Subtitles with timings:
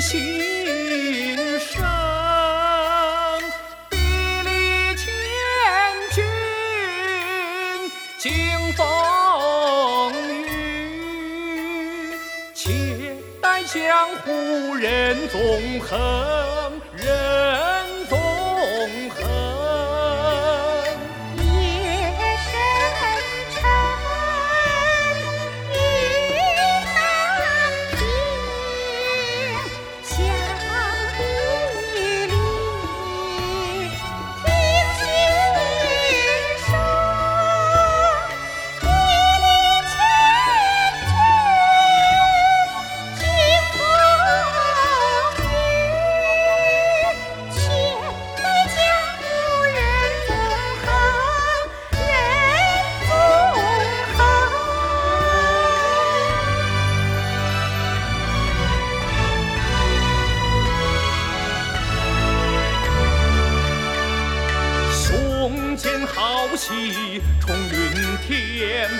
[0.00, 1.82] 心声，
[3.88, 5.04] 比历千
[6.12, 6.24] 军
[8.18, 10.12] 经风
[10.46, 12.14] 雨，
[12.54, 16.65] 且待江湖人纵横。
[66.26, 68.90] 朝夕冲云天。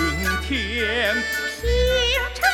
[0.00, 1.14] 云天
[1.60, 1.70] 平
[2.34, 2.49] 常。